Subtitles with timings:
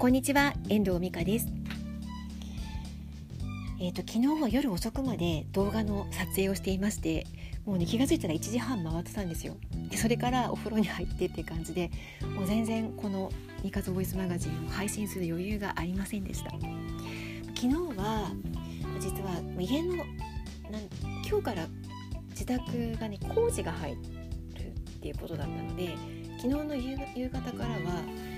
[0.00, 1.46] こんにちは遠藤美香です。
[3.78, 7.26] えっ、ー、と昨日は夜遅くまで動画の撮影をしていまして
[7.66, 9.58] もうね気が付いたら1時半回ってたんですよ。
[9.90, 11.90] でそれからお風呂に入ってって感じで
[12.34, 13.30] もう全然この
[13.62, 16.50] 「ミカズボイスマガジン」を配信する余裕がありませんでした。
[17.54, 18.32] 昨日は
[19.00, 20.06] 実は家のなん
[21.28, 21.66] 今日から
[22.30, 25.94] 自宅がね工事が入るっていうことだったので
[26.38, 28.29] 昨日の夕方からは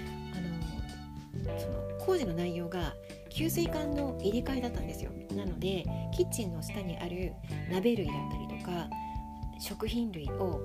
[1.59, 2.95] その工事の内容が
[3.31, 5.85] 給水管の入れ替えだったんですよなので
[6.15, 7.33] キッチンの下にある
[7.71, 8.89] 鍋類だったりとか
[9.59, 10.61] 食品類を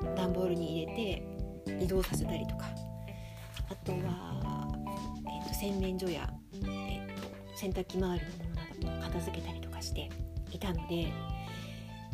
[0.00, 2.66] あの段ボールに入れて移動させたりとか
[3.70, 4.68] あとは、
[5.26, 7.06] えーと、洗面所や、えー
[7.52, 10.08] と、洗濯機周りのものなども片付けたりとかして
[10.50, 11.12] いたので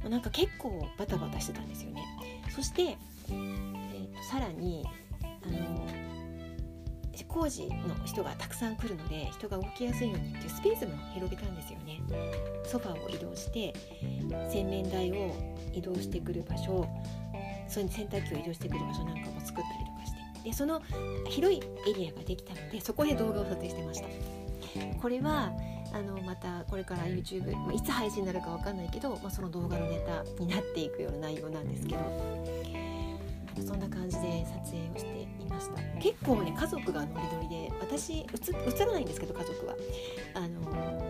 [0.08, 2.02] なんか結構バタバタしてたんですよね。
[2.54, 4.84] そして、えーとさらに
[5.42, 6.03] あの
[7.28, 12.00] 工事の人がたくさん来るので人が動きやすいようにっていうスペースも広げたんですよね。
[12.64, 13.72] ソファーを移動して
[14.50, 15.32] 洗面台を
[15.72, 16.88] 移動してくる場所
[17.68, 20.24] それに洗濯機を移動してくる場所なんかも作ったりとかして。
[20.44, 20.82] でその
[21.28, 24.08] 広いエリアができたのでそこで動画を撮影してました。
[25.00, 25.52] これは
[25.92, 32.83] あのまたこれから YouTube、まあ、いつ配信になるか分かんないけど、まあ、その動画のネタになっていくような内容なんですけど。
[33.62, 35.82] そんな感じで撮影をしていました。
[36.00, 38.26] 結構ね家族がノリノリで私映
[38.84, 39.74] らないんですけど家族は。
[40.34, 41.04] あの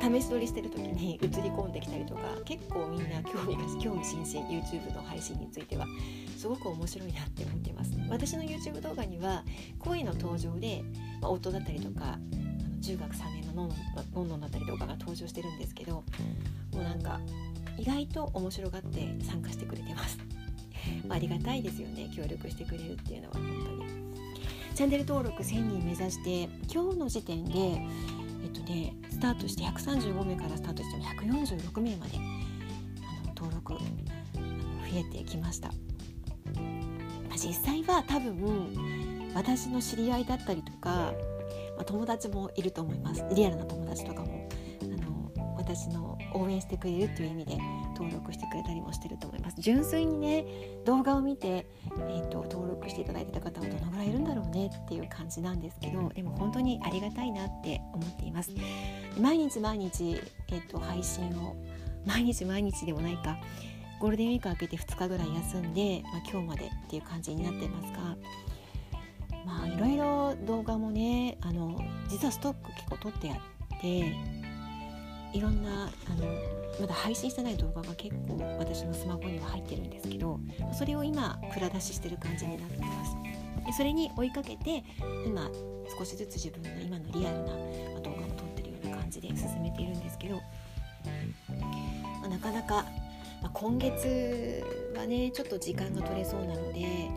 [0.00, 5.86] 試し撮りしてる時に映り込んできたりとか結構みんな興味が興味津々 YouTube の配信については
[6.36, 7.92] すごく面白いなって思ってます。
[8.10, 9.44] 私の YouTube 動画には
[9.78, 10.82] 恋の登場で、
[11.22, 12.18] まあ、夫だったりとか
[12.82, 13.70] 中学3年ののん
[14.14, 16.04] のんのんだったりとかが登場してるんですけども
[16.74, 17.20] うなんか
[17.78, 20.18] 意外と面白がって参加してくれてます。
[21.08, 23.42] ありがたいですよね協力してくれるっていうのは本
[23.78, 24.04] 当に。
[24.74, 35.70] チャンネル登録1000人目指して今日の時点でえっとねスタートして135名からスタートしても146名まであの登録あの増えてきました。
[37.36, 41.12] 実際は多分私の知り合いだったりとか、
[41.76, 43.24] まあ、友達もいると思います。
[43.34, 44.48] リアルな友達とかも
[44.82, 44.84] あ
[45.36, 47.58] の私の応援してくれるっていう意味で
[47.94, 49.56] 登録してくれたりもしてると思います。
[49.60, 50.44] 純粋にね
[50.84, 51.66] 動画を見て、
[52.08, 58.50] えーと、登録していただいてた方はどのぐらいいるんだろうねっていう感じなんですけどでも本当にありがたいなって思っています。
[59.18, 61.56] 毎日毎日、えーと、配信を
[62.06, 63.38] 毎日毎日でもないか
[64.00, 68.16] ゴールデンウィーク明けて2日ぐらい休んで、まあ、今日までっていう感じになってますが
[69.46, 71.78] まあいろいろ動画もねあの
[72.08, 73.34] 実はストック結構撮ってあ
[73.76, 74.14] って
[75.34, 76.26] いろんなあの
[76.80, 80.38] まだ配信してない動画が結構私のスマホには入ってるんですけど
[80.72, 83.16] それを今蔵出ししてる感じになってます。
[83.66, 84.84] でそれに追いかけて
[85.26, 85.50] 今
[85.98, 87.44] 少しずつ自分の今のリアルな
[88.00, 90.42] 動画を撮ってるような感じで進めているんですけど、ま
[92.26, 92.84] あ、なかなか、
[93.42, 94.62] まあ、今月
[94.96, 97.08] はねちょっと時間が取れそうなので、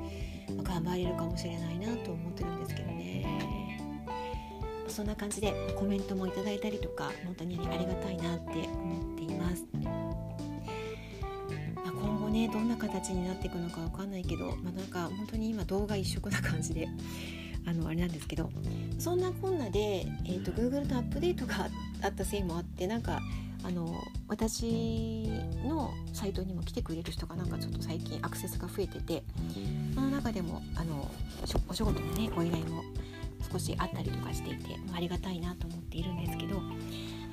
[0.56, 3.17] まあ、頑張れるかもしれないなと思ってるんですけどね。
[4.98, 9.64] そんな感じでコメントもいただいたりとか本当にありがたいなって思っています。
[11.76, 16.90] まあ、今後ねどんな形になっていくのかわかんないけど、まあ、なんか本当に今動画一色な感じで
[17.68, 18.50] あのあれなんですけど
[18.98, 21.70] そんなこんなで、えーと、Google のアップデートが
[22.02, 23.22] あったせいもあってなんか
[23.64, 25.30] あの私
[25.64, 29.24] のサイトにも来てくれる人がなんかちょっと最近アクセスが増えてて
[29.94, 31.08] その中でもあの
[31.70, 32.82] お仕事のねご依頼も
[33.52, 36.62] 少しあったりとかしていてありがたいなと思っているんですけど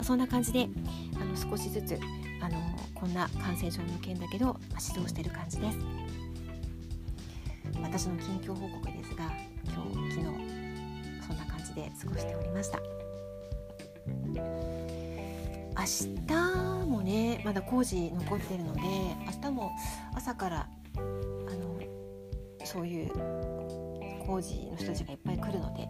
[0.03, 0.69] そんな感じで
[1.17, 1.99] あの少しずつ
[2.41, 2.59] あの
[2.95, 5.79] こんな感染症の件だけど指導してる感じです。
[7.83, 9.25] 私の近況報告ですが
[9.65, 10.27] 今日昨日
[11.27, 12.81] そんな感じで過ごしておりました。
[15.77, 15.85] 明
[16.27, 19.73] 日もねまだ工事残ってるので明日も
[20.15, 21.81] 朝からあの
[22.65, 23.13] そういう
[24.27, 25.89] 工事の人たちがいっぱい来るので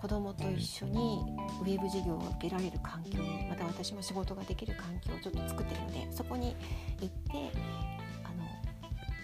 [0.00, 1.22] 子どもと一緒に
[1.60, 3.18] ウェブ授業を受けられる環境
[3.48, 6.56] また私も仕事ができる環境をちょっと作ってるのでそこに
[7.00, 7.56] 行って
[8.24, 8.44] あの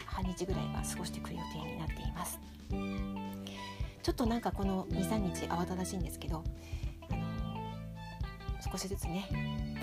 [0.06, 2.38] 半日ぐらいは過ごしてくる予定になっています。
[4.02, 6.44] ちょっとなんかこの23日慌ただしいんですけど
[7.10, 7.20] あの
[8.70, 9.28] 少しずつね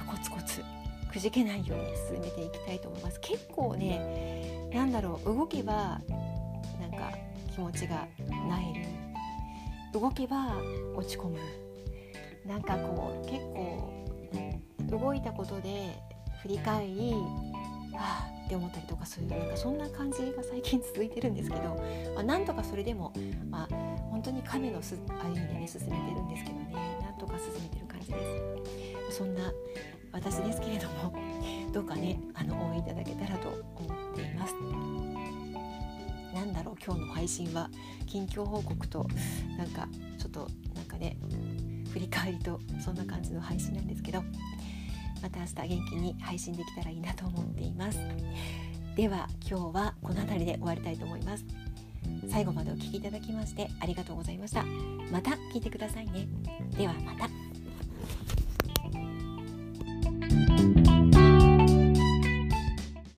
[0.10, 0.64] コツコツ
[1.12, 3.20] くじけないように進めていきたいと思います。
[3.20, 6.02] 結構ね何だろう動けば
[7.56, 8.06] 気持ちが
[8.50, 8.74] なえ
[9.94, 10.58] る動けば
[10.94, 11.38] 落ち込む。
[12.46, 15.96] なんかこう結構動いたことで
[16.42, 17.16] 振り返り
[17.98, 21.82] あって思ったりとかそういうなんかそんな感じが最近続いてるんですけど、
[22.14, 23.14] まあ、なんとかそれでも、
[23.50, 23.76] まあ、
[24.12, 26.76] 本当に亀のす歩みでね進めてるんですけどね。
[27.02, 28.16] なんとか進めてる感じで
[29.10, 29.18] す。
[29.18, 29.52] そんな
[30.12, 31.18] 私ですけれども
[31.72, 34.54] どうかねあの応援いただけたらと思っています。
[36.36, 37.70] なんだろう今日の配信は
[38.06, 39.08] 近況報告と
[39.58, 39.88] なんか
[40.20, 41.16] ちょっとなんかね
[41.94, 44.22] 振り返りとそんな感じの配信なんですけど
[45.22, 48.00] また明日元気に配信できたらいいなと思っています。
[48.96, 51.46] では今日はこの辺りで終わりたいと思います。
[52.30, 54.64] 最後までお聴きいただきましてありがとうございました。
[55.12, 56.28] また聞いてくださいね。
[56.78, 57.45] ではまた。